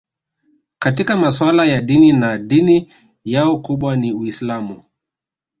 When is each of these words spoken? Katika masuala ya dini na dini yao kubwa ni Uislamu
Katika 0.79 1.17
masuala 1.17 1.65
ya 1.65 1.81
dini 1.81 2.13
na 2.13 2.37
dini 2.37 2.93
yao 3.23 3.57
kubwa 3.59 3.95
ni 3.95 4.13
Uislamu 4.13 4.83